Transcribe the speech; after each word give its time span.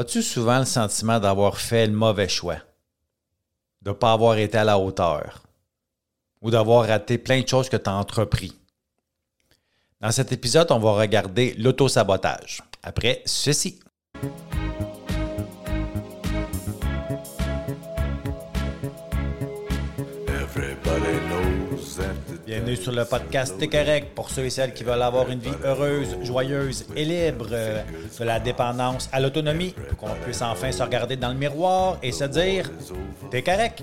As-tu 0.00 0.22
souvent 0.22 0.60
le 0.60 0.64
sentiment 0.64 1.18
d'avoir 1.18 1.58
fait 1.58 1.88
le 1.88 1.92
mauvais 1.92 2.28
choix? 2.28 2.58
De 3.82 3.90
ne 3.90 3.94
pas 3.94 4.12
avoir 4.12 4.36
été 4.36 4.56
à 4.56 4.62
la 4.62 4.78
hauteur? 4.78 5.42
Ou 6.40 6.52
d'avoir 6.52 6.86
raté 6.86 7.18
plein 7.18 7.40
de 7.40 7.48
choses 7.48 7.68
que 7.68 7.76
tu 7.76 7.90
as 7.90 7.94
entrepris? 7.94 8.56
Dans 10.00 10.12
cet 10.12 10.30
épisode, 10.30 10.70
on 10.70 10.78
va 10.78 10.92
regarder 10.92 11.54
l'autosabotage. 11.54 12.62
Après 12.80 13.22
ceci. 13.26 13.80
Sur 22.76 22.92
le 22.92 23.04
podcast 23.04 23.54
T'es 23.58 23.68
pour 24.14 24.30
ceux 24.30 24.44
et 24.44 24.50
celles 24.50 24.74
qui 24.74 24.84
veulent 24.84 25.02
avoir 25.02 25.30
une 25.30 25.38
vie 25.38 25.52
heureuse, 25.64 26.16
joyeuse 26.22 26.84
et 26.94 27.04
libre, 27.04 27.46
euh, 27.50 27.82
de 28.18 28.24
la 28.24 28.38
dépendance 28.40 29.08
à 29.12 29.20
l'autonomie, 29.20 29.74
pour 29.88 29.96
qu'on 29.96 30.14
puisse 30.24 30.42
enfin 30.42 30.70
se 30.70 30.82
regarder 30.82 31.16
dans 31.16 31.30
le 31.30 31.34
miroir 31.34 31.98
et 32.02 32.12
se 32.12 32.24
dire 32.24 32.70
T'es 33.30 33.42
correct. 33.42 33.82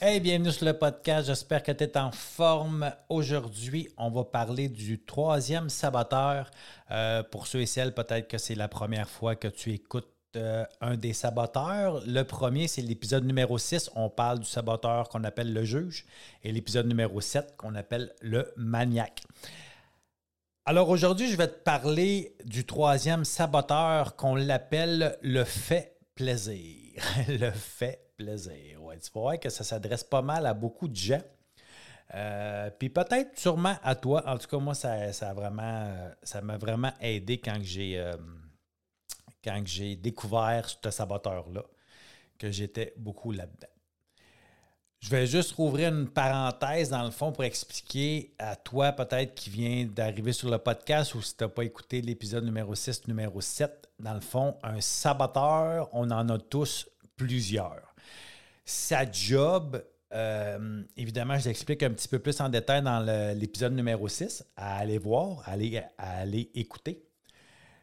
Hey, 0.00 0.20
bienvenue 0.20 0.52
sur 0.52 0.64
le 0.64 0.74
podcast. 0.74 1.26
J'espère 1.26 1.60
que 1.60 1.72
tu 1.72 1.82
es 1.82 1.98
en 1.98 2.12
forme. 2.12 2.92
Aujourd'hui, 3.08 3.88
on 3.96 4.10
va 4.10 4.22
parler 4.22 4.68
du 4.68 5.00
troisième 5.00 5.68
saboteur. 5.68 6.52
Euh, 6.92 7.24
pour 7.24 7.48
ceux 7.48 7.62
et 7.62 7.66
celles, 7.66 7.92
peut-être 7.92 8.28
que 8.28 8.38
c'est 8.38 8.54
la 8.54 8.68
première 8.68 9.08
fois 9.08 9.34
que 9.34 9.48
tu 9.48 9.72
écoutes 9.72 10.06
euh, 10.36 10.64
un 10.80 10.96
des 10.96 11.12
saboteurs. 11.12 12.00
Le 12.06 12.22
premier, 12.22 12.68
c'est 12.68 12.80
l'épisode 12.80 13.24
numéro 13.24 13.58
6. 13.58 13.90
On 13.96 14.08
parle 14.08 14.38
du 14.38 14.46
saboteur 14.46 15.08
qu'on 15.08 15.24
appelle 15.24 15.52
le 15.52 15.64
juge. 15.64 16.06
Et 16.44 16.52
l'épisode 16.52 16.86
numéro 16.86 17.20
7 17.20 17.56
qu'on 17.56 17.74
appelle 17.74 18.14
le 18.20 18.52
maniaque. 18.56 19.22
Alors 20.64 20.90
aujourd'hui, 20.90 21.28
je 21.28 21.36
vais 21.36 21.48
te 21.48 21.60
parler 21.64 22.36
du 22.44 22.64
troisième 22.64 23.24
saboteur 23.24 24.14
qu'on 24.14 24.36
l'appelle 24.36 25.18
le 25.22 25.42
fait 25.42 25.96
plaisir. 26.14 27.02
le 27.28 27.50
fait 27.50 28.07
plaisir. 28.18 28.82
Ouais, 28.82 28.98
tu 28.98 29.10
vas 29.14 29.20
voir 29.20 29.40
que 29.40 29.48
ça 29.48 29.64
s'adresse 29.64 30.04
pas 30.04 30.20
mal 30.20 30.44
à 30.44 30.52
beaucoup 30.52 30.88
de 30.88 30.96
gens. 30.96 31.22
Euh, 32.14 32.70
puis 32.78 32.90
peut-être 32.90 33.38
sûrement 33.38 33.76
à 33.82 33.94
toi. 33.94 34.22
En 34.26 34.36
tout 34.36 34.48
cas, 34.48 34.58
moi, 34.58 34.74
ça, 34.74 35.12
ça 35.12 35.32
vraiment, 35.32 35.94
ça 36.22 36.42
m'a 36.42 36.58
vraiment 36.58 36.92
aidé 37.00 37.38
quand 37.38 37.58
j'ai, 37.60 37.98
euh, 37.98 38.16
quand 39.42 39.62
j'ai 39.64 39.96
découvert 39.96 40.68
ce 40.68 40.90
saboteur-là, 40.90 41.62
que 42.38 42.50
j'étais 42.50 42.92
beaucoup 42.96 43.32
là-dedans. 43.32 43.68
Je 45.00 45.10
vais 45.10 45.28
juste 45.28 45.52
rouvrir 45.52 45.94
une 45.94 46.08
parenthèse 46.08 46.90
dans 46.90 47.04
le 47.04 47.12
fond 47.12 47.30
pour 47.30 47.44
expliquer 47.44 48.34
à 48.36 48.56
toi 48.56 48.90
peut-être 48.90 49.32
qui 49.32 49.48
vient 49.48 49.84
d'arriver 49.84 50.32
sur 50.32 50.50
le 50.50 50.58
podcast 50.58 51.14
ou 51.14 51.22
si 51.22 51.36
tu 51.36 51.44
n'as 51.44 51.48
pas 51.48 51.62
écouté 51.62 52.00
l'épisode 52.00 52.44
numéro 52.44 52.74
6, 52.74 53.06
numéro 53.06 53.40
7. 53.40 53.88
Dans 54.00 54.14
le 54.14 54.20
fond, 54.20 54.56
un 54.64 54.80
saboteur, 54.80 55.88
on 55.92 56.10
en 56.10 56.28
a 56.28 56.38
tous 56.38 56.88
plusieurs. 57.16 57.87
Sa 58.70 59.10
job, 59.10 59.82
euh, 60.12 60.82
évidemment, 60.94 61.38
je 61.38 61.48
l'explique 61.48 61.82
un 61.82 61.90
petit 61.90 62.06
peu 62.06 62.18
plus 62.18 62.38
en 62.38 62.50
détail 62.50 62.82
dans 62.82 63.00
l'épisode 63.34 63.72
numéro 63.72 64.06
6, 64.08 64.44
à 64.56 64.76
aller 64.76 64.98
voir, 64.98 65.42
à 65.48 65.52
aller, 65.52 66.50
écouter. 66.54 67.02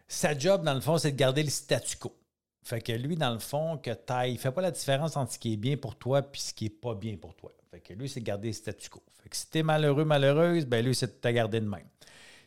Sa 0.08 0.38
job, 0.38 0.64
dans 0.64 0.75
le 0.75 0.81
fond, 0.81 1.00
c'est 1.00 1.14
de 1.14 1.17
garder 1.17 1.42
le 1.42 1.50
statu 1.50 1.97
quo. 1.97 2.16
Fait 2.61 2.81
que 2.81 2.92
lui, 2.92 3.16
dans 3.16 3.33
le 3.33 3.39
fond, 3.39 3.80
que 3.80 3.89
il 4.27 4.33
ne 4.33 4.38
fait 4.38 4.52
pas 4.52 4.61
la 4.61 4.69
différence 4.69 5.17
entre 5.17 5.33
ce 5.33 5.39
qui 5.39 5.53
est 5.53 5.58
bien 5.58 5.75
pour 5.75 5.95
toi 5.95 6.19
et 6.19 6.38
ce 6.38 6.53
qui 6.53 6.66
n'est 6.66 6.69
pas 6.69 6.94
bien 6.94 7.17
pour 7.17 7.33
toi. 7.33 7.52
Fait 7.72 7.80
que 7.80 7.94
lui, 7.94 8.08
c'est 8.08 8.20
de 8.20 8.25
garder 8.25 8.49
le 8.49 8.53
statu 8.53 8.88
quo. 8.88 9.02
Fait 9.23 9.30
que 9.30 9.36
si 9.36 9.49
tu 9.49 9.58
es 9.58 9.64
malheureux, 9.64 10.05
malheureuse, 10.05 10.67
ben 10.67 10.86
lui, 10.86 10.94
c'est 10.94 11.08
de 11.08 11.20
te 11.20 11.27
garder 11.30 11.61
de 11.61 11.67
même 11.67 11.89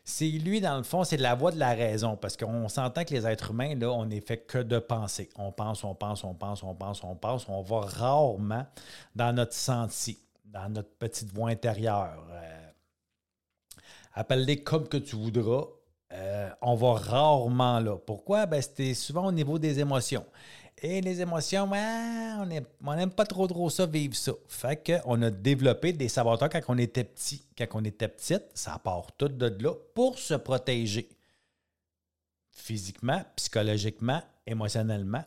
c'est 0.03 0.27
lui, 0.27 0.61
dans 0.61 0.77
le 0.77 0.83
fond, 0.83 1.03
c'est 1.03 1.17
la 1.17 1.35
voix 1.35 1.51
de 1.51 1.59
la 1.59 1.73
raison, 1.73 2.15
parce 2.15 2.35
qu'on 2.37 2.67
s'entend 2.67 3.03
que 3.03 3.13
les 3.13 3.27
êtres 3.27 3.51
humains, 3.51 3.75
là, 3.75 3.91
on 3.91 4.05
n'est 4.05 4.21
fait 4.21 4.37
que 4.37 4.57
de 4.57 4.79
penser. 4.79 5.29
On 5.37 5.51
pense, 5.51 5.83
on 5.83 5.95
pense, 5.95 6.23
on 6.23 6.33
pense, 6.33 6.63
on 6.63 6.73
pense, 6.73 7.03
on 7.03 7.15
pense. 7.15 7.47
On 7.47 7.61
va 7.61 7.81
rarement 7.81 8.65
dans 9.15 9.33
notre 9.33 9.53
senti, 9.53 10.17
dans 10.45 10.69
notre 10.69 10.91
petite 10.97 11.33
voix 11.33 11.49
intérieure. 11.49 12.25
Euh, 12.31 12.67
appelle-les 14.13 14.63
comme 14.63 14.87
que 14.87 14.97
tu 14.97 15.15
voudras. 15.15 15.65
Euh, 16.11 16.49
on 16.61 16.75
va 16.75 16.93
rarement 16.93 17.79
là. 17.79 17.97
Pourquoi? 17.97 18.45
Ben, 18.47 18.61
c'était 18.61 18.95
souvent 18.95 19.27
au 19.27 19.31
niveau 19.31 19.59
des 19.59 19.79
émotions. 19.79 20.25
Et 20.81 21.01
les 21.01 21.19
émotions, 21.21 21.69
on 21.69 22.95
n'aime 22.95 23.11
pas 23.11 23.25
trop 23.25 23.47
trop 23.47 23.69
ça, 23.69 23.85
vivre 23.85 24.15
ça. 24.15 24.31
Fait 24.47 25.03
qu'on 25.03 25.21
a 25.21 25.29
développé 25.29 25.91
des 25.91 26.07
saboteurs 26.07 26.49
quand 26.49 26.61
on 26.69 26.77
était 26.77 27.03
petit. 27.03 27.43
Quand 27.57 27.67
on 27.73 27.83
était 27.83 28.07
petite, 28.07 28.45
ça 28.53 28.79
part 28.81 29.11
tout 29.17 29.27
de 29.27 29.57
là 29.61 29.73
pour 29.93 30.17
se 30.17 30.35
protéger. 30.35 31.09
Physiquement, 32.51 33.21
psychologiquement, 33.35 34.21
émotionnellement. 34.47 35.25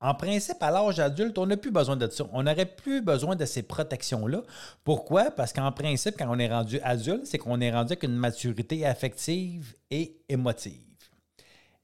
En 0.00 0.14
principe, 0.14 0.62
à 0.62 0.70
l'âge 0.70 0.98
adulte, 0.98 1.36
on 1.36 1.44
n'a 1.44 1.58
plus 1.58 1.70
besoin 1.70 1.96
de 1.96 2.08
ça. 2.08 2.24
On 2.32 2.42
n'aurait 2.44 2.64
plus 2.64 3.02
besoin 3.02 3.36
de 3.36 3.44
ces 3.44 3.62
protections-là. 3.62 4.42
Pourquoi? 4.82 5.30
Parce 5.30 5.52
qu'en 5.52 5.72
principe, 5.72 6.16
quand 6.18 6.34
on 6.34 6.38
est 6.38 6.48
rendu 6.48 6.80
adulte, 6.80 7.26
c'est 7.26 7.36
qu'on 7.36 7.60
est 7.60 7.70
rendu 7.70 7.92
avec 7.92 8.04
une 8.04 8.16
maturité 8.16 8.86
affective 8.86 9.74
et 9.90 10.22
émotive. 10.26 10.89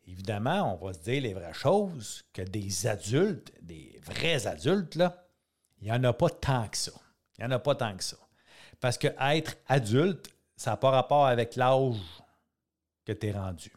Évidemment, 0.07 0.75
on 0.75 0.87
va 0.87 0.93
se 0.93 1.01
dire 1.01 1.23
les 1.23 1.35
vraies 1.35 1.53
choses, 1.53 2.23
que 2.33 2.43
des 2.43 2.87
adultes, 2.87 3.53
des 3.61 4.01
vrais 4.05 4.47
adultes, 4.47 4.99
il 5.81 5.85
n'y 5.85 5.93
en 5.93 6.05
a 6.05 6.13
pas 6.13 6.31
tant 6.31 6.69
que 6.69 6.77
ça. 6.77 6.93
Il 7.37 7.45
n'y 7.45 7.53
en 7.53 7.57
a 7.57 7.59
pas 7.59 7.75
tant 7.75 7.97
que 7.97 8.05
ça. 8.05 8.17
Parce 8.81 8.99
que 8.99 9.09
être 9.21 9.57
adulte, 9.67 10.29
ça 10.57 10.71
n'a 10.71 10.77
pas 10.77 10.91
rapport 10.91 11.27
avec 11.27 11.57
l'âge 11.57 12.23
que 13.05 13.13
tu 13.13 13.27
es 13.27 13.33
rendu. 13.33 13.73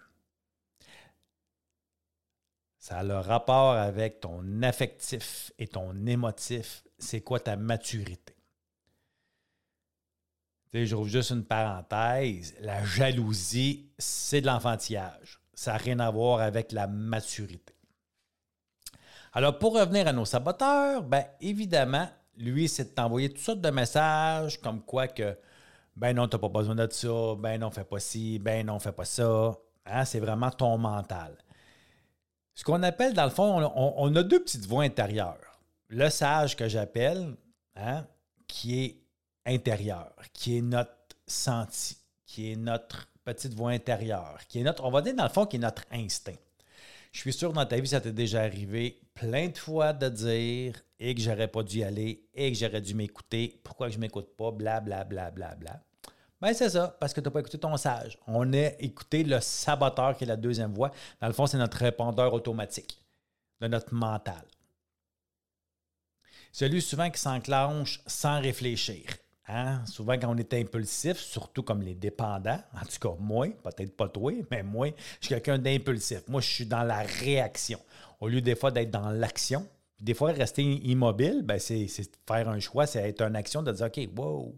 Ça 2.78 3.00
a 3.00 3.04
le 3.04 3.18
rapport 3.18 3.74
avec 3.74 4.22
ton 4.22 4.62
affectif 4.62 5.52
et 5.58 5.68
ton 5.68 6.06
émotif. 6.06 6.84
C'est 6.98 7.22
quoi 7.22 7.40
ta 7.40 7.56
maturité? 7.56 8.36
Rouvre 10.74 11.08
juste 11.08 11.32
une 11.32 11.46
parenthèse. 11.46 12.56
La 12.60 12.84
jalousie, 12.86 13.92
c'est 13.98 14.42
de 14.42 14.48
l'enfantillage. 14.48 15.39
Ça 15.60 15.74
n'a 15.74 15.78
rien 15.78 16.00
à 16.00 16.10
voir 16.10 16.40
avec 16.40 16.72
la 16.72 16.88
maturité. 16.88 17.74
Alors, 19.34 19.60
pour 19.60 19.78
revenir 19.78 20.08
à 20.08 20.14
nos 20.14 20.24
saboteurs, 20.24 21.04
bien 21.04 21.26
évidemment, 21.42 22.08
lui, 22.38 22.70
c'est 22.70 22.86
de 22.86 22.90
t'envoyer 22.92 23.28
toutes 23.28 23.44
sortes 23.44 23.60
de 23.60 23.70
messages 23.70 24.62
comme 24.62 24.82
quoi 24.82 25.10
que 25.10 25.38
ben 25.98 26.16
non, 26.16 26.30
tu 26.30 26.38
n'as 26.38 26.40
pas 26.40 26.48
besoin 26.48 26.76
de 26.76 26.88
ça, 26.90 27.36
ben 27.38 27.60
non, 27.60 27.72
fais 27.72 27.84
pas 27.84 28.00
ci, 28.00 28.40
ben 28.40 28.66
non, 28.66 28.80
fais 28.80 28.94
pas 28.94 29.04
ça. 29.04 29.54
Hein, 29.86 30.06
c'est 30.06 30.22
vraiment 30.22 30.50
ton 30.50 30.78
mental. 30.78 31.38
Ce 32.56 32.64
qu'on 32.64 32.82
appelle, 32.82 33.14
dans 33.14 33.26
le 33.26 33.30
fond, 33.30 33.70
on, 33.76 34.16
a 34.16 34.24
deux 34.24 34.42
petites 34.42 34.66
voix 34.66 34.84
intérieures. 34.84 35.60
Le 35.90 36.10
sage 36.10 36.56
que 36.56 36.70
j'appelle, 36.70 37.36
hein, 37.76 38.08
qui 38.48 38.82
est 38.82 39.04
intérieur, 39.46 40.14
qui 40.32 40.58
est 40.58 40.62
notre 40.62 41.18
senti, 41.28 41.98
qui 42.26 42.54
est 42.54 42.56
notre 42.56 43.09
petite 43.24 43.54
voix 43.54 43.72
intérieure, 43.72 44.40
qui 44.48 44.60
est 44.60 44.64
notre, 44.64 44.84
on 44.84 44.92
va 44.92 45.02
dire 45.02 45.16
dans 45.16 45.24
le 45.24 45.30
fond, 45.30 45.46
qui 45.46 45.58
est 45.58 45.60
notre 45.60 45.84
instinct. 45.92 46.38
Je 47.12 47.20
suis 47.20 47.34
sûr 47.34 47.54
dans 47.54 47.66
ta 47.66 47.80
vie, 47.80 47.88
ça 47.88 48.02
t'est 48.02 48.12
déjà 48.12 48.42
arrivé 48.42 49.02
plein 49.14 49.48
de 49.48 49.58
fois 49.58 49.94
de 49.94 50.10
dire 50.10 50.82
et 51.00 51.16
que 51.16 51.22
j'aurais 51.22 51.48
pas 51.48 51.64
dû 51.64 51.80
y 51.80 51.84
aller 51.84 52.28
et 52.34 52.52
que 52.52 52.58
j'aurais 52.58 52.82
dû 52.82 52.94
m'écouter. 52.94 53.60
Pourquoi 53.64 53.88
que 53.88 53.94
je 53.94 54.00
m'écoute 54.00 54.36
pas? 54.38 54.52
Bla, 54.52 54.80
bla, 54.80 55.04
bla, 55.04 55.32
bla, 55.32 55.56
bla. 55.56 55.82
Ben, 56.42 56.54
c'est 56.54 56.70
ça, 56.70 56.96
parce 57.00 57.14
que 57.14 57.20
tu 57.20 57.26
n'as 57.26 57.32
pas 57.32 57.40
écouté 57.40 57.58
ton 57.58 57.76
sage. 57.76 58.18
On 58.28 58.54
a 58.54 58.68
écouté 58.80 59.24
le 59.24 59.40
saboteur 59.42 60.16
qui 60.16 60.24
est 60.24 60.28
la 60.28 60.38
deuxième 60.38 60.74
voix. 60.74 60.92
Dans 61.20 61.28
le 61.28 61.34
fond, 61.34 61.48
c'est 61.48 61.58
notre 61.58 61.78
répondeur 61.78 62.34
automatique 62.34 63.02
de 63.60 63.68
notre 63.68 63.94
mental. 63.94 64.46
Celui 66.52 66.82
souvent 66.82 67.10
qui 67.10 67.20
s'enclenche 67.20 68.02
sans 68.08 68.40
réfléchir. 68.40 69.04
Hein? 69.52 69.84
Souvent, 69.86 70.14
quand 70.14 70.30
on 70.30 70.38
est 70.38 70.54
impulsif, 70.54 71.18
surtout 71.18 71.64
comme 71.64 71.82
les 71.82 71.96
dépendants, 71.96 72.62
en 72.74 72.86
tout 72.86 73.00
cas 73.00 73.16
moi, 73.20 73.48
peut-être 73.64 73.98
pas 73.98 74.08
toi, 74.08 74.32
mais 74.52 74.62
moi, 74.62 74.90
je 75.20 75.26
suis 75.26 75.30
quelqu'un 75.30 75.58
d'impulsif. 75.58 76.28
Moi, 76.28 76.40
je 76.40 76.48
suis 76.48 76.66
dans 76.66 76.84
la 76.84 77.00
réaction. 77.00 77.80
Au 78.20 78.28
lieu 78.28 78.42
des 78.42 78.56
fois 78.56 78.70
d'être 78.70 78.92
dans 78.92 79.10
l'action, 79.10 79.66
des 80.00 80.14
fois, 80.14 80.32
rester 80.32 80.62
immobile, 80.64 81.42
ben, 81.44 81.60
c'est 81.60 81.88
faire 82.28 82.48
un 82.48 82.60
choix, 82.60 82.86
c'est 82.86 83.00
être 83.10 83.22
une 83.22 83.36
action 83.36 83.64
de 83.64 83.72
dire 83.72 83.88
OK, 83.88 84.00
wow, 84.16 84.56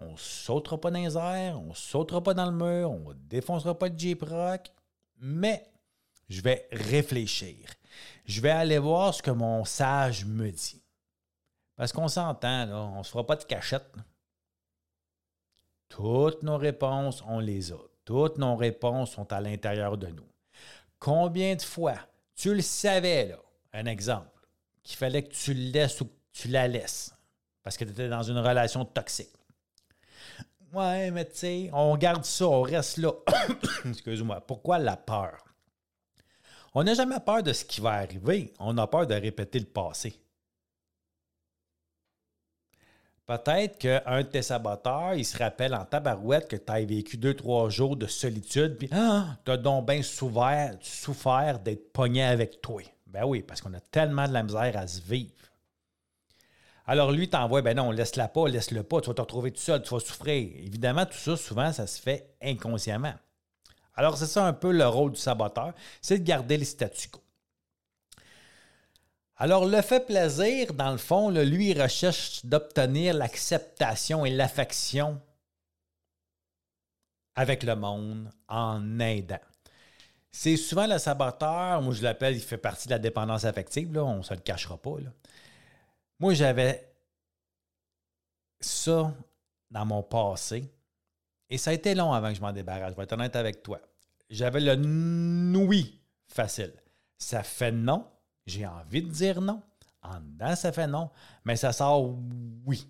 on 0.00 0.16
sautera 0.16 0.80
pas 0.80 0.90
dans 0.90 0.98
les 0.98 1.16
airs, 1.16 1.60
on 1.60 1.74
sautera 1.74 2.22
pas 2.22 2.34
dans 2.34 2.50
le 2.50 2.56
mur, 2.56 2.90
on 2.90 3.10
ne 3.10 3.14
défoncera 3.28 3.78
pas 3.78 3.88
de 3.88 3.98
Jeep 3.98 4.22
Rock, 4.22 4.72
mais 5.20 5.64
je 6.28 6.40
vais 6.40 6.66
réfléchir. 6.72 7.68
Je 8.24 8.40
vais 8.40 8.50
aller 8.50 8.78
voir 8.78 9.14
ce 9.14 9.22
que 9.22 9.30
mon 9.30 9.64
sage 9.64 10.24
me 10.24 10.50
dit. 10.50 10.81
Parce 11.82 11.90
qu'on 11.92 12.06
s'entend, 12.06 12.68
on 12.70 12.98
ne 12.98 13.02
se 13.02 13.10
fera 13.10 13.26
pas 13.26 13.34
de 13.34 13.42
cachette. 13.42 13.92
Toutes 15.88 16.44
nos 16.44 16.56
réponses, 16.56 17.24
on 17.26 17.40
les 17.40 17.72
a. 17.72 17.76
Toutes 18.04 18.38
nos 18.38 18.54
réponses 18.54 19.10
sont 19.10 19.32
à 19.32 19.40
l'intérieur 19.40 19.98
de 19.98 20.06
nous. 20.06 20.28
Combien 21.00 21.56
de 21.56 21.62
fois 21.62 21.96
tu 22.36 22.54
le 22.54 22.62
savais, 22.62 23.26
là, 23.26 23.38
un 23.72 23.86
exemple, 23.86 24.46
qu'il 24.84 24.96
fallait 24.96 25.24
que 25.24 25.34
tu 25.34 25.54
le 25.54 25.72
laisses 25.72 26.00
ou 26.00 26.04
que 26.04 26.12
tu 26.30 26.46
la 26.46 26.68
laisses. 26.68 27.12
parce 27.64 27.76
que 27.76 27.84
tu 27.84 27.90
étais 27.90 28.08
dans 28.08 28.22
une 28.22 28.38
relation 28.38 28.84
toxique? 28.84 29.34
Ouais, 30.72 31.10
mais 31.10 31.24
tu 31.24 31.34
sais, 31.34 31.70
on 31.72 31.96
garde 31.96 32.24
ça, 32.24 32.46
on 32.46 32.62
reste 32.62 32.98
là. 32.98 33.10
Excuse-moi. 33.86 34.40
Pourquoi 34.42 34.78
la 34.78 34.96
peur? 34.96 35.44
On 36.74 36.84
n'a 36.84 36.94
jamais 36.94 37.18
peur 37.18 37.42
de 37.42 37.52
ce 37.52 37.64
qui 37.64 37.80
va 37.80 37.94
arriver. 37.94 38.54
On 38.60 38.78
a 38.78 38.86
peur 38.86 39.08
de 39.08 39.14
répéter 39.14 39.58
le 39.58 39.66
passé. 39.66 40.22
Peut-être 43.26 43.78
qu'un 43.78 44.22
de 44.22 44.26
tes 44.26 44.42
saboteurs, 44.42 45.14
il 45.14 45.24
se 45.24 45.38
rappelle 45.38 45.74
en 45.74 45.84
tabarouette 45.84 46.48
que 46.48 46.56
tu 46.56 46.72
as 46.72 46.84
vécu 46.84 47.16
deux, 47.16 47.34
trois 47.34 47.70
jours 47.70 47.96
de 47.96 48.06
solitude, 48.06 48.76
puis 48.76 48.88
ah, 48.92 49.36
tu 49.44 49.52
as 49.52 49.56
donc 49.56 49.86
bien 49.86 50.02
souffert, 50.02 50.76
souffert 50.80 51.60
d'être 51.60 51.92
pogné 51.92 52.24
avec 52.24 52.60
toi. 52.60 52.82
Ben 53.06 53.24
oui, 53.24 53.42
parce 53.42 53.60
qu'on 53.60 53.74
a 53.74 53.80
tellement 53.80 54.26
de 54.26 54.32
la 54.32 54.42
misère 54.42 54.76
à 54.76 54.86
se 54.86 55.00
vivre. 55.00 55.30
Alors 56.84 57.12
lui 57.12 57.28
t'envoie, 57.28 57.62
ben 57.62 57.76
non, 57.76 57.92
laisse-la 57.92 58.26
pas, 58.26 58.48
laisse-le 58.48 58.82
pas, 58.82 59.00
tu 59.00 59.08
vas 59.08 59.14
te 59.14 59.20
retrouver 59.20 59.52
tout 59.52 59.60
seul, 59.60 59.82
tu 59.82 59.90
vas 59.90 60.00
souffrir. 60.00 60.50
Évidemment, 60.56 61.06
tout 61.06 61.12
ça, 61.12 61.36
souvent, 61.36 61.72
ça 61.72 61.86
se 61.86 62.00
fait 62.00 62.34
inconsciemment. 62.42 63.14
Alors 63.94 64.16
c'est 64.16 64.26
ça 64.26 64.46
un 64.46 64.52
peu 64.52 64.72
le 64.72 64.86
rôle 64.86 65.12
du 65.12 65.20
saboteur, 65.20 65.74
c'est 66.00 66.18
de 66.18 66.24
garder 66.24 66.56
le 66.58 66.64
statu 66.64 67.08
quo. 67.08 67.20
Alors, 69.42 69.66
le 69.66 69.82
fait 69.82 70.06
plaisir, 70.06 70.72
dans 70.72 70.92
le 70.92 70.98
fond, 70.98 71.28
lui, 71.28 71.70
il 71.70 71.82
recherche 71.82 72.46
d'obtenir 72.46 73.12
l'acceptation 73.12 74.24
et 74.24 74.30
l'affection 74.30 75.20
avec 77.34 77.64
le 77.64 77.74
monde 77.74 78.30
en 78.46 79.00
aidant. 79.00 79.40
C'est 80.30 80.56
souvent 80.56 80.86
le 80.86 80.96
saboteur, 80.96 81.82
moi 81.82 81.92
je 81.92 82.04
l'appelle, 82.04 82.36
il 82.36 82.40
fait 82.40 82.56
partie 82.56 82.86
de 82.86 82.92
la 82.92 83.00
dépendance 83.00 83.44
affective, 83.44 83.98
on 83.98 84.18
ne 84.18 84.22
se 84.22 84.32
le 84.32 84.38
cachera 84.38 84.78
pas. 84.78 84.98
Moi, 86.20 86.34
j'avais 86.34 86.94
ça 88.60 89.12
dans 89.72 89.84
mon 89.84 90.04
passé 90.04 90.72
et 91.50 91.58
ça 91.58 91.70
a 91.70 91.74
été 91.74 91.96
long 91.96 92.12
avant 92.12 92.28
que 92.28 92.36
je 92.36 92.42
m'en 92.42 92.52
débarrasse, 92.52 92.92
je 92.92 92.96
vais 92.96 93.02
être 93.02 93.12
honnête 93.12 93.34
avec 93.34 93.64
toi. 93.64 93.80
J'avais 94.30 94.60
le 94.60 95.56
oui 95.56 96.00
facile. 96.28 96.74
Ça 97.18 97.42
fait 97.42 97.72
non, 97.72 98.06
j'ai 98.46 98.66
envie 98.66 99.02
de 99.02 99.10
dire 99.10 99.40
non. 99.40 99.62
En 100.02 100.20
dedans, 100.20 100.56
ça 100.56 100.72
fait 100.72 100.88
non, 100.88 101.10
mais 101.44 101.56
ça 101.56 101.72
sort 101.72 102.12
oui. 102.66 102.88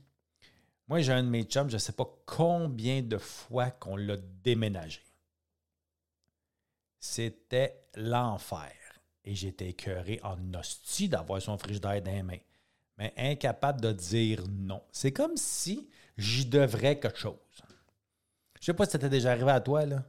Moi, 0.88 1.00
j'ai 1.00 1.12
un 1.12 1.22
de 1.22 1.28
mes 1.28 1.44
chums, 1.44 1.69
je 1.69 1.75
ne 1.75 1.78
sais 1.78 1.93
pas 1.93 2.08
combien 2.26 3.02
de 3.02 3.19
fois 3.19 3.70
qu'on 3.70 3.96
l'a 3.96 4.16
déménagé. 4.43 5.02
C'était 6.99 7.87
l'enfer. 7.94 8.72
Et 9.25 9.34
j'étais 9.34 9.69
écœuré 9.69 10.20
en 10.25 10.37
hostie 10.54 11.08
d'avoir 11.08 11.40
son 11.40 11.56
frigidaire 11.56 12.02
dans 12.02 12.10
les 12.10 12.22
mains, 12.22 12.40
mais 12.98 13.14
incapable 13.16 13.81
de 13.81 13.93
dire 13.93 14.43
non. 14.48 14.82
C'est 14.90 15.12
comme 15.12 15.37
si 15.37 15.88
j'y 16.16 16.46
devrais 16.46 16.98
quelque 16.98 17.19
chose. 17.19 17.37
Je 18.60 18.62
ne 18.62 18.64
sais 18.64 18.75
pas 18.75 18.84
si 18.84 18.93
ça 18.93 18.98
t'est 18.98 19.08
déjà 19.08 19.32
arrivé 19.32 19.50
à 19.50 19.60
toi, 19.60 19.87
là. 19.87 20.02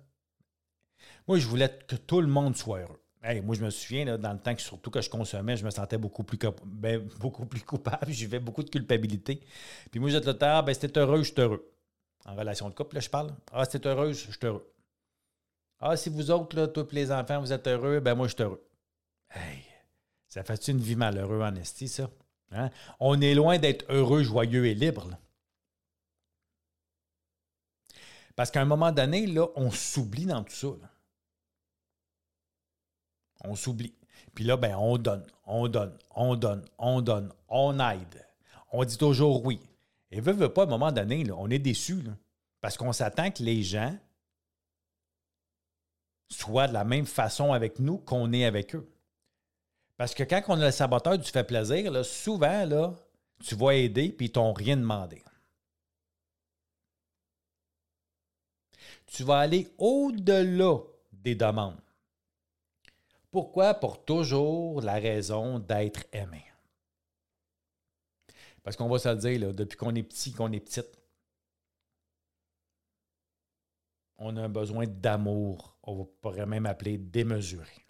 Moi, 1.28 1.38
je 1.38 1.48
voulais 1.48 1.69
que 1.88 1.96
tout 1.96 2.22
le 2.22 2.28
monde 2.28 2.56
soit 2.57 2.80
heureux 2.80 3.02
moi, 3.44 3.56
je 3.56 3.64
me 3.64 3.70
souviens, 3.70 4.18
dans 4.18 4.34
le 4.34 4.40
temps 4.40 4.54
que 4.54 4.62
surtout 4.62 4.92
que 4.92 5.02
je 5.02 5.10
consommais, 5.10 5.56
je 5.56 5.64
me 5.64 5.70
sentais 5.70 5.98
beaucoup 5.98 6.24
plus, 6.24 6.38
ben, 6.66 7.00
beaucoup 7.20 7.46
plus 7.46 7.62
coupable. 7.62 8.08
J'avais 8.12 8.40
beaucoup 8.40 8.64
de 8.64 8.70
culpabilité. 8.70 9.42
Puis 9.92 10.00
moi, 10.00 10.10
j'étais 10.10 10.31
le 10.31 10.38
ah, 10.42 10.62
ben, 10.62 10.74
c'était 10.74 11.00
heureux, 11.00 11.24
je 11.24 11.31
suis 11.31 11.42
heureux. 11.42 11.70
En 12.25 12.36
relation 12.36 12.70
de 12.70 12.74
couple, 12.74 12.96
là, 12.96 13.02
je 13.02 13.10
parle. 13.10 13.31
Ah, 13.52 13.66
c'était 13.66 13.90
heureux, 13.90 14.14
je 14.14 14.31
suis 14.31 14.40
heureux. 14.44 14.70
Ah, 15.80 15.98
si 15.98 16.10
vous 16.10 16.31
autres, 16.31 16.56
là, 16.56 16.68
tous 16.68 16.92
les 16.92 17.12
enfants, 17.12 17.40
vous 17.40 17.52
êtes 17.52 17.68
heureux, 17.68 18.00
ben 18.00 18.16
moi, 18.16 18.28
je 18.28 18.34
suis 18.34 18.44
heureux. 18.44 18.66
Hey, 19.30 19.64
ça 20.28 20.44
fait 20.44 20.68
une 20.68 20.80
vie 20.80 20.96
malheureuse 20.96 21.44
en 21.44 21.56
esti, 21.56 21.88
ça? 21.88 22.10
Hein? 22.52 22.70
On 23.00 23.20
est 23.20 23.34
loin 23.34 23.58
d'être 23.58 23.86
heureux, 23.90 24.24
joyeux 24.24 24.66
et 24.66 24.74
libre. 24.75 25.18
Parce 28.36 28.52
qu'à 28.52 28.62
un 28.62 28.66
moment 28.66 28.92
donné, 28.92 29.28
là, 29.28 29.48
on 29.56 29.72
s'oublie 29.72 30.25
dans 30.25 30.44
tout 30.44 30.54
ça. 30.54 30.68
On 33.44 33.56
s'oublie. 33.56 33.94
Puis 34.34 34.44
là, 34.44 34.57
ben, 34.57 34.75
on 34.75 34.98
donne, 34.98 35.25
on 35.45 35.68
donne, 35.68 35.98
on 36.16 36.36
donne, 36.36 36.66
on 36.78 37.01
donne, 37.01 37.31
on 37.50 37.80
aide. 37.80 38.25
On 38.72 38.84
dit 38.84 38.98
toujours 38.98 39.45
oui. 39.45 39.60
Et 40.12 40.22
veut, 40.22 40.34
veut 40.34 40.54
pas, 40.54 40.63
à 40.63 40.66
un 40.66 40.69
moment 40.69 40.92
donné, 40.92 41.30
on 41.31 41.50
est 41.50 41.60
déçu. 41.60 42.04
parce 42.62 42.78
qu'on 42.78 42.94
s'attend 42.94 43.31
que 43.31 43.44
les 43.44 43.63
gens 43.63 43.95
soient 46.30 46.68
de 46.68 46.74
la 46.74 46.84
même 46.84 47.06
façon 47.06 47.54
avec 47.54 47.80
nous 47.80 47.98
qu'on 47.98 48.34
est 48.34 48.45
avec 48.45 48.75
eux. 48.75 48.90
Parce 49.98 50.13
que 50.13 50.24
quand 50.24 50.42
on 50.48 50.60
a 50.60 50.66
le 50.66 50.72
saboteur 50.72 51.18
du 51.18 51.30
fait 51.30 51.44
plaisir, 51.44 51.92
là, 51.92 52.04
souvent, 52.04 52.66
là, 52.66 52.96
tu 53.44 53.56
vas 53.56 53.75
aider 53.75 54.10
puis 54.10 54.28
ils 54.28 54.31
t'ont 54.31 54.54
rien 54.54 54.78
demandé. 54.78 55.24
Tu 59.06 59.24
vas 59.24 59.39
aller 59.39 59.72
au-delà 59.78 60.80
des 61.12 61.36
demandes. 61.36 61.82
Pourquoi? 63.33 63.74
Pour 63.74 64.06
toujours 64.06 64.80
la 64.83 64.94
raison 64.94 65.57
d'être 65.57 66.06
aimé. 66.12 66.45
Parce 68.62 68.77
qu'on 68.77 68.88
va 68.88 69.00
se 69.00 69.09
le 69.09 69.15
dire, 69.15 69.56
depuis 69.56 69.75
qu'on 69.75 69.95
est 69.95 70.03
petit, 70.03 70.31
qu'on 70.33 70.51
est 70.51 70.59
petite, 70.59 70.95
on 74.18 74.38
a 74.38 74.44
un 74.44 74.50
besoin 74.50 74.85
d'amour. 74.85 75.75
On 75.81 76.06
pourrait 76.06 76.45
même 76.45 76.68
appeler 76.68 77.00
démesuré. 77.00 77.88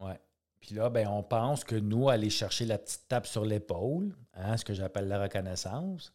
Ouais. 0.00 0.18
Puis 0.60 0.74
là, 0.74 0.88
ben, 0.88 1.06
on 1.06 1.22
pense 1.22 1.64
que 1.64 1.76
nous, 1.76 2.08
aller 2.08 2.30
chercher 2.30 2.64
la 2.64 2.78
petite 2.78 3.06
tape 3.06 3.26
sur 3.26 3.44
l'épaule, 3.44 4.16
hein, 4.32 4.56
ce 4.56 4.64
que 4.64 4.72
j'appelle 4.72 5.06
la 5.06 5.20
reconnaissance, 5.20 6.14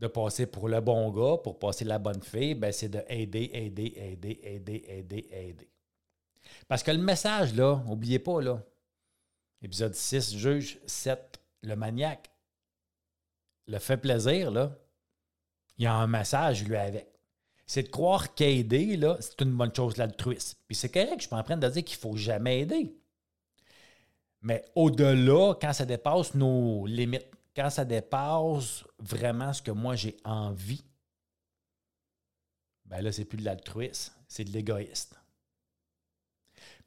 de 0.00 0.06
passer 0.06 0.46
pour 0.46 0.68
le 0.68 0.80
bon 0.80 1.10
gars, 1.10 1.36
pour 1.42 1.58
passer 1.58 1.84
la 1.84 1.98
bonne 1.98 2.22
fille, 2.22 2.54
ben 2.54 2.72
c'est 2.72 2.88
de 2.88 3.02
aider, 3.08 3.50
aider, 3.52 3.92
aider, 3.96 4.40
aider, 4.42 4.84
aider, 4.88 5.28
aider. 5.30 5.68
Parce 6.66 6.82
que 6.82 6.90
le 6.90 6.98
message, 6.98 7.54
là, 7.54 7.82
n'oubliez 7.86 8.18
pas, 8.18 8.40
là, 8.40 8.62
épisode 9.60 9.94
6, 9.94 10.36
juge 10.36 10.78
7, 10.86 11.38
le 11.62 11.76
maniaque, 11.76 12.30
le 13.66 13.78
fait 13.78 13.98
plaisir, 13.98 14.50
là, 14.50 14.74
il 15.76 15.84
y 15.84 15.86
a 15.86 15.94
un 15.94 16.06
message, 16.06 16.64
lui, 16.64 16.76
avec. 16.76 17.06
C'est 17.66 17.84
de 17.84 17.88
croire 17.88 18.34
qu'aider, 18.34 18.96
là, 18.96 19.16
c'est 19.20 19.42
une 19.42 19.52
bonne 19.52 19.74
chose, 19.74 19.96
l'altruisme. 19.98 20.58
Puis 20.66 20.76
c'est 20.76 20.88
correct, 20.90 21.16
je 21.16 21.20
suis 21.20 21.28
pas 21.28 21.38
en 21.38 21.42
train 21.42 21.56
de 21.56 21.68
dire 21.68 21.84
qu'il 21.84 21.98
faut 21.98 22.16
jamais 22.16 22.60
aider. 22.60 22.96
Mais 24.40 24.64
au-delà, 24.74 25.54
quand 25.60 25.72
ça 25.74 25.84
dépasse 25.84 26.34
nos 26.34 26.86
limites, 26.86 27.28
quand 27.54 27.70
ça 27.70 27.84
dépasse 27.84 28.84
vraiment 28.98 29.52
ce 29.52 29.62
que 29.62 29.70
moi 29.70 29.96
j'ai 29.96 30.16
envie, 30.24 30.84
ben 32.84 33.00
là, 33.02 33.12
c'est 33.12 33.24
plus 33.24 33.38
de 33.38 33.44
l'altruisme, 33.44 34.12
c'est 34.26 34.44
de 34.44 34.50
l'égoïste. 34.50 35.16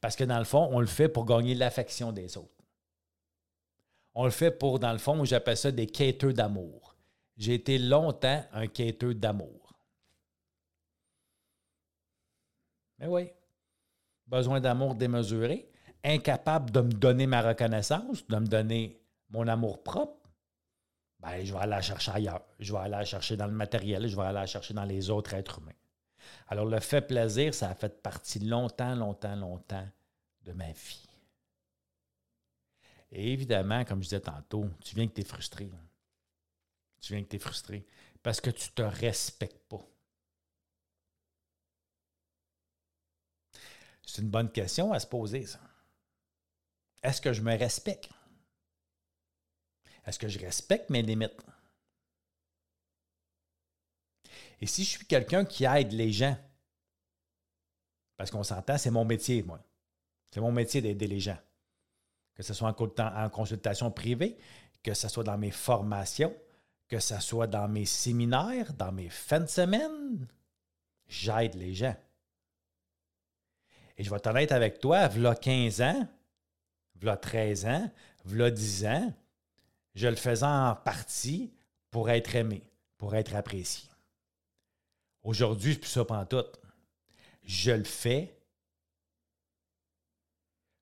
Parce 0.01 0.17
que 0.17 0.25
dans 0.25 0.37
le 0.37 0.43
fond, 0.43 0.67
on 0.71 0.81
le 0.81 0.85
fait 0.85 1.07
pour 1.07 1.25
gagner 1.25 1.55
l'affection 1.55 2.11
des 2.11 2.37
autres. 2.37 2.49
On 4.13 4.25
le 4.25 4.31
fait 4.31 4.51
pour, 4.51 4.79
dans 4.79 4.91
le 4.91 4.97
fond, 4.97 5.23
j'appelle 5.23 5.57
ça 5.57 5.71
des 5.71 5.87
quêteux 5.87 6.33
d'amour. 6.33 6.95
J'ai 7.37 7.53
été 7.55 7.79
longtemps 7.79 8.45
un 8.51 8.67
quêteux 8.67 9.13
d'amour. 9.13 9.73
Mais 12.99 13.07
oui, 13.07 13.31
besoin 14.27 14.59
d'amour 14.59 14.95
démesuré, 14.95 15.71
incapable 16.03 16.69
de 16.71 16.81
me 16.81 16.91
donner 16.91 17.25
ma 17.25 17.41
reconnaissance, 17.41 18.27
de 18.27 18.35
me 18.35 18.45
donner 18.45 19.01
mon 19.29 19.47
amour 19.47 19.83
propre, 19.83 20.22
ben, 21.23 21.45
je 21.45 21.53
vais 21.53 21.59
aller 21.59 21.69
la 21.69 21.81
chercher 21.81 22.11
ailleurs. 22.11 22.41
Je 22.59 22.73
vais 22.73 22.79
aller 22.79 22.91
la 22.91 23.05
chercher 23.05 23.37
dans 23.37 23.47
le 23.47 23.53
matériel, 23.53 24.07
je 24.07 24.15
vais 24.15 24.23
aller 24.23 24.33
la 24.33 24.45
chercher 24.45 24.73
dans 24.73 24.83
les 24.83 25.09
autres 25.09 25.33
êtres 25.33 25.59
humains. 25.59 25.71
Alors, 26.49 26.65
le 26.65 26.79
fait 26.81 27.01
plaisir, 27.01 27.53
ça 27.53 27.69
a 27.69 27.75
fait 27.75 28.01
partie 28.01 28.39
longtemps, 28.39 28.93
longtemps, 28.93 29.35
longtemps 29.35 29.87
de 30.43 30.51
ma 30.51 30.71
vie. 30.71 31.07
Et 33.11 33.31
évidemment, 33.31 33.85
comme 33.85 33.99
je 33.99 34.09
disais 34.09 34.19
tantôt, 34.19 34.69
tu 34.83 34.95
viens 34.95 35.07
que 35.07 35.13
tu 35.13 35.21
es 35.21 35.25
frustré. 35.25 35.71
Tu 36.99 37.13
viens 37.13 37.23
que 37.23 37.29
tu 37.29 37.35
es 37.37 37.39
frustré 37.39 37.85
parce 38.21 38.41
que 38.41 38.49
tu 38.49 38.69
ne 38.69 38.73
te 38.75 38.81
respectes 38.81 39.69
pas. 39.69 39.85
C'est 44.05 44.21
une 44.21 44.29
bonne 44.29 44.51
question 44.51 44.91
à 44.91 44.99
se 44.99 45.07
poser, 45.07 45.45
ça. 45.45 45.59
Est-ce 47.01 47.21
que 47.21 47.31
je 47.31 47.41
me 47.41 47.57
respecte? 47.57 48.09
Est-ce 50.05 50.19
que 50.19 50.27
je 50.27 50.39
respecte 50.39 50.89
mes 50.89 51.01
limites? 51.01 51.39
Et 54.59 54.65
si 54.65 54.83
je 54.83 54.89
suis 54.91 55.05
quelqu'un 55.05 55.45
qui 55.45 55.65
aide 55.65 55.91
les 55.91 56.11
gens, 56.11 56.37
parce 58.17 58.31
qu'on 58.31 58.43
s'entend, 58.43 58.77
c'est 58.77 58.91
mon 58.91 59.05
métier, 59.05 59.43
moi. 59.43 59.59
C'est 60.31 60.39
mon 60.39 60.51
métier 60.51 60.81
d'aider 60.81 61.07
les 61.07 61.19
gens. 61.19 61.37
Que 62.35 62.43
ce 62.43 62.53
soit 62.53 62.69
en, 62.69 63.29
consultation 63.29 63.91
privée, 63.91 64.37
que 64.81 64.93
ce 64.93 65.07
soit 65.07 65.23
dans 65.23 65.37
mes 65.37 65.51
formations, 65.51 66.35
que 66.87 66.99
ce 66.99 67.19
soit 67.19 67.47
dans 67.47 67.67
mes 67.67 67.85
séminaires, 67.85 68.73
dans 68.73 68.91
mes 68.91 69.09
fins 69.09 69.41
de 69.41 69.47
semaine, 69.47 70.27
j'aide 71.07 71.55
les 71.55 71.73
gens. 71.73 71.95
Et 73.97 74.03
je 74.03 74.09
vais 74.09 74.17
être 74.17 74.27
honnête 74.27 74.51
avec 74.51 74.79
toi, 74.79 75.07
v'là 75.07 75.35
15 75.35 75.81
ans, 75.81 76.07
v'là 76.95 77.17
13 77.17 77.65
ans, 77.65 77.91
v'là 78.25 78.49
10 78.49 78.85
ans, 78.85 79.13
je 79.93 80.07
le 80.07 80.15
faisais 80.15 80.45
en 80.45 80.75
partie 80.75 81.53
pour 81.91 82.09
être 82.09 82.35
aimé, 82.35 82.63
pour 82.97 83.15
être 83.15 83.35
apprécié. 83.35 83.89
Aujourd'hui, 85.21 85.73
c'est 85.73 85.79
plus 85.79 85.89
ça 85.89 86.25
tout. 86.25 86.43
Je 87.43 87.71
le 87.71 87.83
fais 87.83 88.37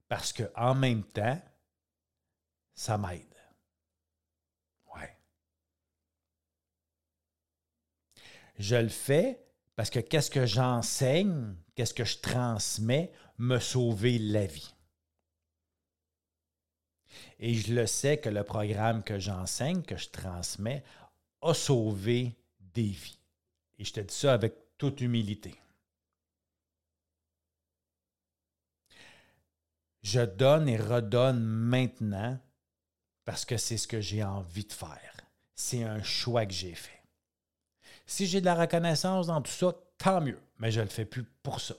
parce 0.07 0.33
qu'en 0.33 0.75
même 0.75 1.03
temps, 1.03 1.41
ça 2.73 2.97
m'aide. 2.97 3.35
Ouais. 4.95 5.17
Je 8.57 8.75
le 8.75 8.89
fais 8.89 9.43
parce 9.75 9.89
que 9.89 9.99
qu'est-ce 9.99 10.31
que 10.31 10.45
j'enseigne, 10.45 11.55
qu'est-ce 11.75 11.93
que 11.93 12.05
je 12.05 12.17
transmets, 12.19 13.11
me 13.37 13.59
sauver 13.59 14.19
la 14.19 14.45
vie. 14.45 14.75
Et 17.39 17.53
je 17.53 17.73
le 17.73 17.87
sais 17.87 18.17
que 18.17 18.29
le 18.29 18.43
programme 18.43 19.03
que 19.03 19.19
j'enseigne, 19.19 19.81
que 19.81 19.97
je 19.97 20.09
transmets, 20.09 20.83
a 21.41 21.53
sauvé 21.53 22.35
des 22.59 22.83
vies. 22.83 23.19
Et 23.79 23.85
je 23.85 23.93
te 23.93 23.99
dis 23.99 24.13
ça 24.13 24.33
avec 24.33 24.53
toute 24.77 25.01
humilité. 25.01 25.55
Je 30.03 30.21
donne 30.21 30.67
et 30.67 30.77
redonne 30.77 31.43
maintenant 31.43 32.39
parce 33.23 33.45
que 33.45 33.57
c'est 33.57 33.77
ce 33.77 33.87
que 33.87 34.01
j'ai 34.01 34.23
envie 34.23 34.65
de 34.65 34.73
faire. 34.73 35.15
C'est 35.55 35.83
un 35.83 36.01
choix 36.01 36.45
que 36.45 36.53
j'ai 36.53 36.73
fait. 36.73 37.03
Si 38.05 38.25
j'ai 38.25 38.41
de 38.41 38.45
la 38.45 38.55
reconnaissance 38.55 39.27
dans 39.27 39.41
tout 39.41 39.51
ça, 39.51 39.73
tant 39.97 40.21
mieux, 40.21 40.39
mais 40.57 40.71
je 40.71 40.79
ne 40.79 40.85
le 40.85 40.89
fais 40.91 41.05
plus 41.05 41.23
pour 41.23 41.61
ça. 41.61 41.75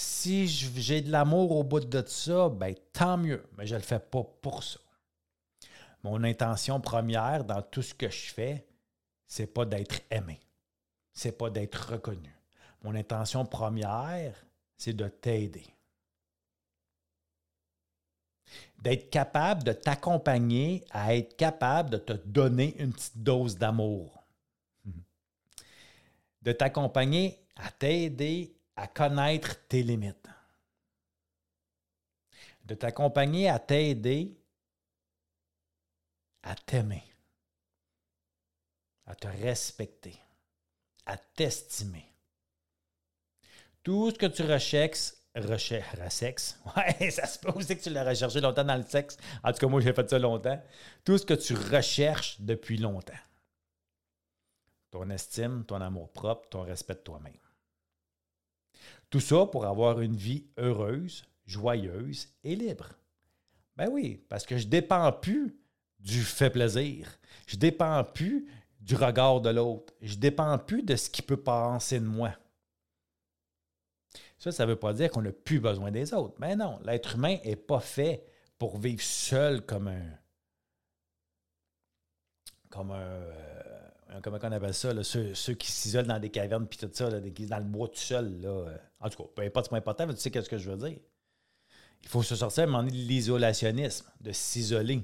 Si 0.00 0.48
j'ai 0.48 1.02
de 1.02 1.12
l'amour 1.12 1.50
au 1.50 1.62
bout 1.62 1.80
de 1.80 2.02
ça, 2.06 2.48
ben, 2.48 2.74
tant 2.90 3.18
mieux, 3.18 3.44
mais 3.58 3.66
je 3.66 3.74
ne 3.74 3.80
le 3.80 3.84
fais 3.84 3.98
pas 3.98 4.24
pour 4.40 4.62
ça. 4.62 4.80
Mon 6.02 6.24
intention 6.24 6.80
première 6.80 7.44
dans 7.44 7.60
tout 7.60 7.82
ce 7.82 7.92
que 7.92 8.08
je 8.08 8.32
fais, 8.32 8.66
c'est 9.26 9.48
pas 9.48 9.66
d'être 9.66 10.00
aimé. 10.10 10.40
C'est 11.12 11.36
pas 11.36 11.50
d'être 11.50 11.92
reconnu. 11.92 12.34
Mon 12.82 12.94
intention 12.94 13.44
première, 13.44 14.42
c'est 14.78 14.94
de 14.94 15.06
t'aider. 15.06 15.66
D'être 18.78 19.10
capable 19.10 19.64
de 19.64 19.72
t'accompagner 19.72 20.82
à 20.92 21.14
être 21.14 21.36
capable 21.36 21.90
de 21.90 21.98
te 21.98 22.14
donner 22.14 22.74
une 22.78 22.94
petite 22.94 23.22
dose 23.22 23.58
d'amour. 23.58 24.24
De 26.40 26.52
t'accompagner 26.52 27.44
à 27.56 27.70
t'aider 27.70 28.56
à 28.80 28.86
connaître 28.86 29.66
tes 29.68 29.82
limites. 29.82 30.28
De 32.64 32.74
t'accompagner 32.74 33.48
à 33.48 33.58
t'aider 33.58 34.36
à 36.42 36.54
t'aimer, 36.54 37.04
à 39.04 39.14
te 39.14 39.28
respecter, 39.28 40.18
à 41.04 41.18
t'estimer. 41.18 42.06
Tout 43.82 44.10
ce 44.10 44.16
que 44.16 44.24
tu 44.24 44.42
recherches, 44.42 45.12
recherches, 45.34 46.54
ouais, 46.76 47.10
ça 47.10 47.26
se 47.26 47.38
peut 47.38 47.52
aussi 47.54 47.76
que 47.76 47.82
tu 47.82 47.90
l'as 47.90 48.04
recherché 48.04 48.40
longtemps 48.40 48.64
dans 48.64 48.76
le 48.76 48.84
sexe. 48.84 49.18
En 49.44 49.52
tout 49.52 49.58
cas, 49.58 49.66
moi, 49.66 49.82
j'ai 49.82 49.92
fait 49.92 50.08
ça 50.08 50.18
longtemps. 50.18 50.62
Tout 51.04 51.18
ce 51.18 51.26
que 51.26 51.34
tu 51.34 51.52
recherches 51.52 52.40
depuis 52.40 52.78
longtemps. 52.78 53.12
Ton 54.90 55.10
estime, 55.10 55.66
ton 55.66 55.82
amour 55.82 56.10
propre, 56.12 56.48
ton 56.48 56.62
respect 56.62 56.94
de 56.94 57.00
toi-même. 57.00 57.49
Tout 59.10 59.20
ça 59.20 59.46
pour 59.46 59.66
avoir 59.66 60.00
une 60.00 60.16
vie 60.16 60.46
heureuse, 60.56 61.24
joyeuse 61.44 62.28
et 62.44 62.54
libre. 62.54 62.90
Ben 63.76 63.88
oui, 63.90 64.24
parce 64.28 64.46
que 64.46 64.56
je 64.56 64.66
ne 64.66 64.70
dépends 64.70 65.12
plus 65.12 65.56
du 65.98 66.22
fait 66.22 66.50
plaisir. 66.50 67.18
Je 67.46 67.56
ne 67.56 67.60
dépends 67.60 68.04
plus 68.04 68.46
du 68.80 68.94
regard 68.94 69.40
de 69.40 69.50
l'autre. 69.50 69.92
Je 70.00 70.14
ne 70.14 70.20
dépends 70.20 70.58
plus 70.58 70.82
de 70.82 70.96
ce 70.96 71.10
qu'il 71.10 71.24
peut 71.24 71.36
penser 71.36 71.98
de 71.98 72.04
moi. 72.04 72.32
Ça, 74.38 74.52
ça 74.52 74.64
ne 74.64 74.70
veut 74.70 74.78
pas 74.78 74.94
dire 74.94 75.10
qu'on 75.10 75.22
n'a 75.22 75.32
plus 75.32 75.60
besoin 75.60 75.90
des 75.90 76.14
autres. 76.14 76.36
Mais 76.38 76.56
non, 76.56 76.80
l'être 76.84 77.16
humain 77.16 77.36
n'est 77.44 77.56
pas 77.56 77.80
fait 77.80 78.24
pour 78.58 78.78
vivre 78.78 79.02
seul 79.02 79.64
comme 79.66 79.88
un. 79.88 80.18
Comme 82.70 82.92
un. 82.92 83.00
Euh, 83.00 83.69
comment 84.22 84.38
on 84.42 84.52
appelle 84.52 84.74
ça, 84.74 84.92
ceux, 85.02 85.54
qui 85.54 85.70
s'isolent 85.70 86.06
dans 86.06 86.18
des 86.18 86.30
cavernes 86.30 86.66
puis 86.66 86.78
tout 86.78 86.90
ça, 86.92 87.10
dans 87.10 87.58
le 87.58 87.64
bois 87.64 87.88
tout 87.88 87.96
seul. 87.96 88.40
Là. 88.40 88.72
En 89.00 89.08
tout 89.08 89.22
cas, 89.22 89.28
peu 89.36 89.42
importe, 89.42 89.66
c'est 89.66 89.70
pas 89.70 89.76
important, 89.78 90.06
mais 90.06 90.14
tu 90.14 90.20
sais 90.20 90.42
ce 90.42 90.48
que 90.48 90.58
je 90.58 90.70
veux 90.70 90.76
dire. 90.76 90.98
Il 92.02 92.08
faut 92.08 92.22
se 92.22 92.34
sortir 92.34 92.64
à 92.64 92.66
un 92.66 92.70
moment 92.70 92.82
donné 92.82 92.92
de 92.92 93.08
l'isolationnisme, 93.08 94.10
de 94.20 94.32
s'isoler. 94.32 95.02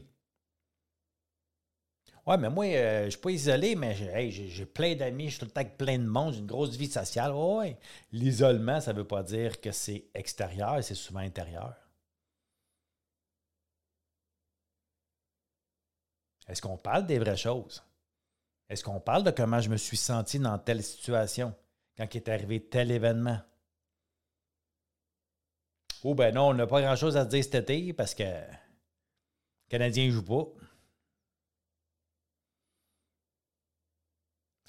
Ouais, 2.26 2.36
mais 2.38 2.50
moi, 2.50 2.64
euh, 2.64 3.04
je 3.04 3.10
suis 3.10 3.20
pas 3.20 3.30
isolé, 3.30 3.76
mais 3.76 3.94
j'ai 3.94 4.66
plein 4.66 4.96
d'amis, 4.96 5.26
je 5.26 5.30
suis 5.30 5.38
tout 5.38 5.44
le 5.44 5.52
temps 5.52 5.60
avec 5.60 5.76
plein 5.78 5.98
de 5.98 6.06
monde, 6.06 6.32
j'ai 6.34 6.40
une 6.40 6.46
grosse 6.46 6.74
vie 6.76 6.90
sociale. 6.90 7.32
ouais. 7.32 7.78
L'isolement, 8.10 8.80
ça 8.80 8.92
ne 8.92 8.98
veut 8.98 9.06
pas 9.06 9.22
dire 9.22 9.60
que 9.60 9.70
c'est 9.70 10.06
extérieur, 10.12 10.82
c'est 10.82 10.96
souvent 10.96 11.20
intérieur. 11.20 11.74
Est-ce 16.48 16.62
qu'on 16.62 16.76
parle 16.76 17.06
des 17.06 17.18
vraies 17.18 17.36
choses? 17.36 17.82
Est-ce 18.68 18.82
qu'on 18.82 19.00
parle 19.00 19.22
de 19.24 19.30
comment 19.30 19.60
je 19.60 19.70
me 19.70 19.76
suis 19.76 19.96
senti 19.96 20.38
dans 20.38 20.58
telle 20.58 20.82
situation 20.82 21.54
quand 21.96 22.06
il 22.12 22.16
est 22.18 22.28
arrivé 22.28 22.68
tel 22.68 22.90
événement? 22.90 23.40
Oh 26.02 26.14
ben 26.14 26.34
non, 26.34 26.48
on 26.48 26.54
n'a 26.54 26.66
pas 26.66 26.82
grand-chose 26.82 27.16
à 27.16 27.24
se 27.24 27.28
dire 27.28 27.44
cet 27.44 27.54
été 27.54 27.92
parce 27.92 28.14
que 28.14 28.24
le 28.24 29.68
Canadien 29.68 30.06
ne 30.06 30.10
joue 30.10 30.24
pas. 30.24 30.44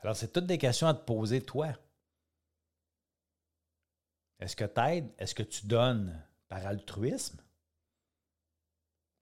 Alors, 0.01 0.15
c'est 0.15 0.31
toutes 0.31 0.45
des 0.45 0.57
questions 0.57 0.87
à 0.87 0.93
te 0.93 1.03
poser, 1.03 1.41
toi. 1.41 1.73
Est-ce 4.39 4.55
que 4.55 4.63
tu 4.63 4.79
aides? 4.79 5.11
Est-ce 5.17 5.35
que 5.35 5.43
tu 5.43 5.65
donnes 5.65 6.23
par 6.47 6.65
altruisme? 6.65 7.41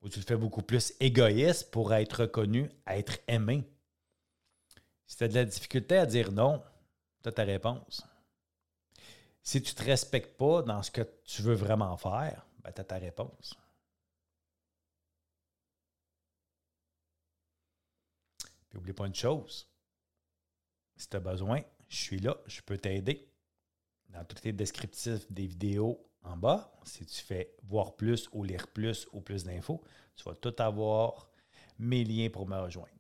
Ou 0.01 0.10
tu 0.10 0.20
le 0.20 0.25
fais 0.25 0.36
beaucoup 0.36 0.62
plus 0.62 0.94
égoïste 1.00 1.72
pour 1.72 1.94
être 1.94 2.22
reconnu, 2.22 2.70
être 2.86 3.17
aimé? 3.27 3.63
Si 5.07 5.17
tu 5.17 5.24
as 5.24 5.27
de 5.27 5.35
la 5.35 5.45
difficulté 5.45 5.97
à 5.97 6.05
dire 6.05 6.31
non, 6.31 6.63
tu 7.21 7.29
as 7.29 7.31
ta 7.31 7.43
réponse. 7.43 8.05
Si 9.41 9.62
tu 9.62 9.74
ne 9.74 9.77
te 9.77 9.83
respectes 9.83 10.38
pas 10.38 10.63
dans 10.63 10.81
ce 10.81 10.89
que 10.89 11.01
tu 11.24 11.43
veux 11.43 11.53
vraiment 11.53 11.95
faire, 11.97 12.45
ben, 12.59 12.71
tu 12.71 12.81
as 12.81 12.83
ta 12.83 12.97
réponse. 12.97 13.55
Puis 18.69 18.77
n'oublie 18.77 18.93
pas 18.93 19.05
une 19.05 19.15
chose. 19.15 19.69
Si 20.95 21.07
tu 21.07 21.15
as 21.15 21.19
besoin, 21.19 21.62
je 21.88 21.97
suis 21.97 22.19
là, 22.19 22.35
je 22.47 22.62
peux 22.62 22.77
t'aider. 22.77 23.29
Dans 24.09 24.24
tous 24.24 24.43
les 24.43 24.53
descriptifs 24.53 25.31
des 25.31 25.45
vidéos 25.45 26.09
en 26.24 26.38
bas, 26.38 26.74
si 26.83 27.05
tu 27.05 27.21
fais 27.21 27.55
voir 27.63 27.95
plus 27.95 28.29
ou 28.31 28.43
lire 28.43 28.67
plus 28.67 29.07
ou 29.12 29.21
plus 29.21 29.43
d'infos, 29.43 29.83
tu 30.15 30.24
vas 30.24 30.35
tout 30.35 30.55
avoir 30.57 31.29
mes 31.77 32.03
liens 32.03 32.29
pour 32.29 32.47
me 32.47 32.57
rejoindre. 32.57 32.94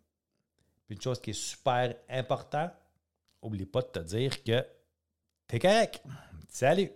Une 0.89 1.01
chose 1.01 1.19
qui 1.19 1.31
est 1.31 1.33
super 1.33 1.95
importante, 2.09 2.71
n'oublie 3.41 3.65
pas 3.65 3.81
de 3.81 3.87
te 3.87 3.99
dire 3.99 4.43
que 4.43 4.65
tu 5.47 5.55
es 5.55 5.59
correct. 5.59 6.03
Salut! 6.49 6.91